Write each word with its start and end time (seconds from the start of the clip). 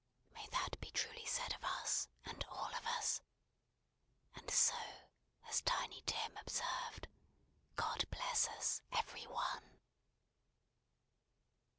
May 0.33 0.47
that 0.47 0.79
be 0.79 0.89
truly 0.89 1.27
said 1.27 1.53
of 1.53 1.63
us, 1.63 2.07
and 2.25 2.43
all 2.49 2.73
of 2.75 2.87
us! 2.87 3.21
And 4.33 4.49
so, 4.49 4.73
as 5.47 5.61
Tiny 5.61 6.01
Tim 6.07 6.35
observed, 6.37 7.07
God 7.75 8.05
bless 8.09 8.47
Us, 8.47 8.81
Every 8.91 9.27
One! 9.27 9.77